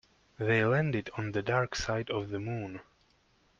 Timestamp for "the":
1.31-1.43, 2.31-2.39